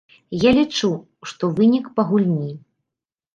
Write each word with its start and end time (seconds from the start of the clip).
Я 0.43 0.53
лічу, 0.59 0.89
што 1.31 1.43
вынік 1.59 1.85
па 2.01 2.07
гульні. 2.09 2.51